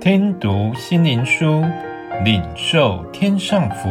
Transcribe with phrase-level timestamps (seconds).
[0.00, 1.62] 听读心灵书，
[2.24, 3.90] 领受天上福。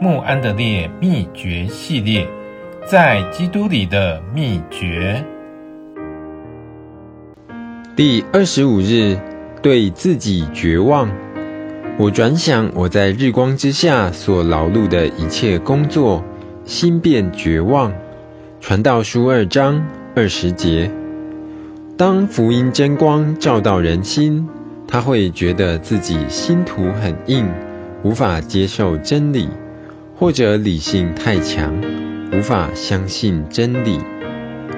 [0.00, 2.26] 穆安德烈秘诀系列，
[2.84, 5.24] 在基督里的秘诀。
[7.94, 9.16] 第二十五日，
[9.62, 11.08] 对自己绝望。
[12.00, 16.24] 我转想我在日光之下所劳碌的一切工作，
[16.64, 17.92] 心变绝望。
[18.60, 20.90] 传道书二章二十节。
[21.96, 24.48] 当福音真光照到人心，
[24.88, 27.46] 他会觉得自己心土很硬，
[28.02, 29.50] 无法接受真理，
[30.16, 31.74] 或者理性太强，
[32.32, 34.00] 无法相信真理。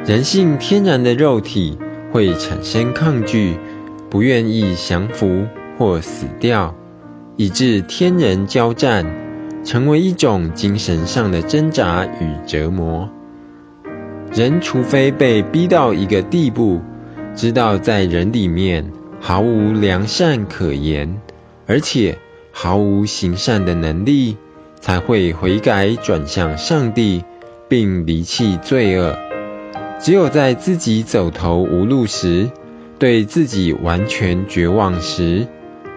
[0.04, 1.78] 人性天然的肉体
[2.10, 3.56] 会产生抗拒，
[4.10, 5.46] 不愿意降服
[5.78, 6.74] 或死掉，
[7.36, 9.06] 以致天人交战，
[9.62, 13.08] 成为一种精神上的挣扎与折磨。
[14.32, 16.80] 人除非被逼到一个地步，
[17.36, 18.90] 知道在人里面
[19.20, 21.20] 毫无良善可言，
[21.66, 22.18] 而且
[22.52, 24.38] 毫无行善的能力，
[24.80, 27.22] 才会悔改转向上帝，
[27.68, 29.16] 并离弃罪恶。
[30.00, 32.50] 只有在自己走投无路时，
[32.98, 35.46] 对自己完全绝望时，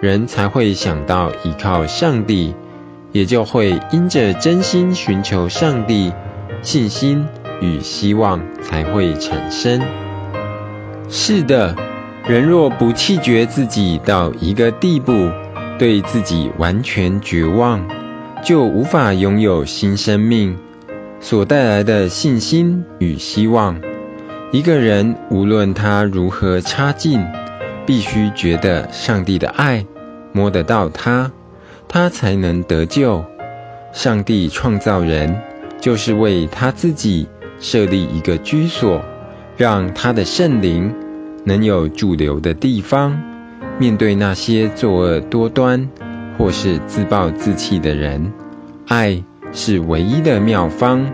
[0.01, 2.53] 人才会想到依靠上帝，
[3.13, 6.11] 也就会因着真心寻求上帝，
[6.61, 7.25] 信心
[7.61, 9.81] 与希望才会产生。
[11.09, 11.75] 是的，
[12.25, 15.29] 人若不弃绝自己到一个地步，
[15.77, 17.85] 对自己完全绝望，
[18.45, 20.57] 就无法拥有新生命
[21.19, 23.81] 所带来的信心与希望。
[24.53, 27.25] 一个人无论他如何差劲，
[27.85, 29.85] 必须觉得上帝的爱，
[30.31, 31.33] 摸得到他，
[31.89, 33.25] 他才能得救。
[33.91, 35.41] 上帝创造人，
[35.81, 37.27] 就是为他自己
[37.59, 39.01] 设立一个居所，
[39.57, 40.95] 让他的圣灵。
[41.45, 43.21] 能有驻留的地方，
[43.79, 45.89] 面对那些作恶多端
[46.37, 48.31] 或是自暴自弃的人，
[48.87, 51.11] 爱是唯一的妙方。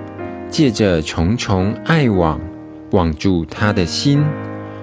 [0.49, 2.41] 借着重重爱网，
[2.89, 4.25] 网住他的心，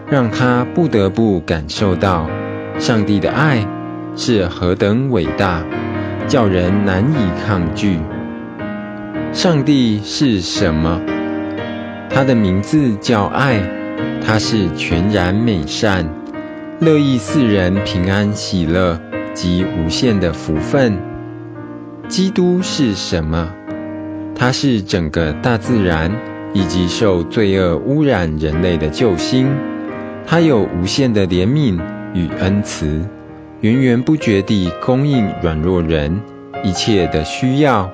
[0.09, 2.31] 让他不得不感受到
[2.79, 3.67] 上帝的爱
[4.15, 5.65] 是何等伟大，
[6.29, 7.99] 叫人难以抗拒。
[9.33, 11.01] 上帝是什么？
[12.11, 13.76] 他的名字叫爱。
[14.27, 16.11] 他是全然美善，
[16.81, 19.01] 乐意四人平安喜乐
[19.35, 20.99] 及无限的福分。
[22.09, 23.55] 基督是什么？
[24.35, 26.11] 他是整个大自然
[26.53, 29.47] 以及受罪恶污染人类的救星。
[30.27, 31.81] 他有无限的怜悯
[32.13, 33.07] 与恩慈，
[33.61, 36.21] 源源不绝地供应软弱人
[36.65, 37.93] 一切的需要。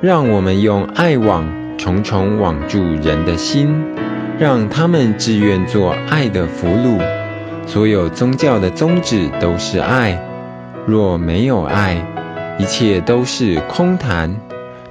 [0.00, 3.84] 让我们用爱网重重网住人的心。
[4.42, 7.00] 让他们自愿做爱的俘虏。
[7.68, 10.20] 所有宗教的宗旨都是爱。
[10.84, 12.04] 若没有爱，
[12.58, 14.40] 一切都是空谈，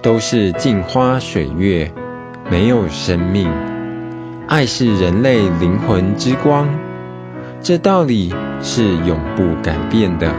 [0.01, 1.91] 都是镜花水月，
[2.49, 3.51] 没有生命。
[4.47, 6.69] 爱是人类灵魂之光，
[7.59, 10.33] 这道理是永不改变的。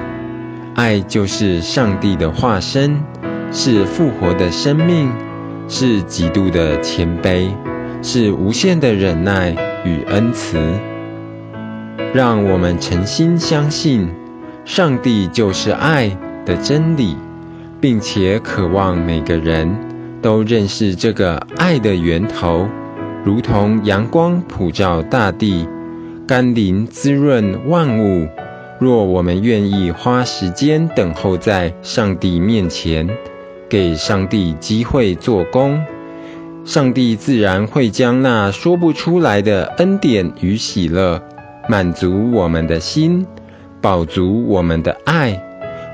[0.74, 3.02] 爱就是上帝的化身，
[3.52, 5.12] 是复活的生命，
[5.68, 7.50] 是极度的谦卑。
[8.02, 10.58] 是无限的忍耐与恩慈，
[12.12, 14.10] 让我们诚心相信
[14.64, 17.16] 上帝就是爱的真理，
[17.80, 19.72] 并且渴望每个人
[20.20, 22.68] 都认识这个爱的源头，
[23.24, 25.68] 如同阳光普照大地，
[26.26, 28.28] 甘霖滋润万物。
[28.80, 33.08] 若我们愿意花时间等候在上帝面前，
[33.68, 35.80] 给上帝机会做工。
[36.64, 41.20] 上帝自然会将那说不出来的恩典与喜乐
[41.68, 43.26] 满足我们的心，
[43.80, 45.42] 饱足我们的爱。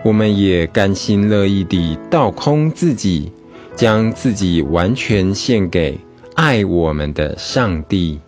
[0.05, 3.33] 我们也甘心乐意地倒空自己，
[3.75, 5.99] 将自己完全献给
[6.35, 8.21] 爱我们的上帝。